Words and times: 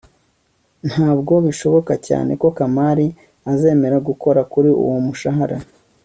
ntabwo 0.89 1.33
bishoboka 1.45 1.93
cyane 2.07 2.31
ko 2.41 2.47
kamali 2.57 3.07
azemera 3.51 3.97
gukora 4.07 4.41
kuri 4.51 4.69
uwo 4.83 4.97
mushahara 5.05 5.57